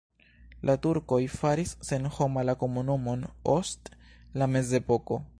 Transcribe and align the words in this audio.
La 0.67 0.75
turkoj 0.85 1.19
faris 1.33 1.73
senhoma 1.89 2.43
la 2.49 2.55
komunumon 2.63 3.27
ost 3.57 3.93
la 4.43 4.49
mezepoko. 4.55 5.19